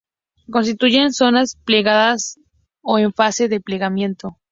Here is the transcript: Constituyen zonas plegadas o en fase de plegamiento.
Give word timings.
Constituyen 0.51 1.13
zonas 1.13 1.57
plegadas 1.63 2.39
o 2.81 2.97
en 2.97 3.13
fase 3.13 3.49
de 3.49 3.61
plegamiento. 3.61 4.35